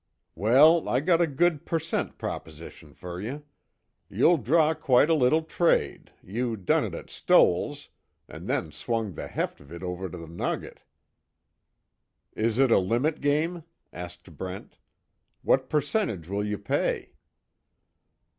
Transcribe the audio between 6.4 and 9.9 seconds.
done it at Stoell's, an' then swung the heft of it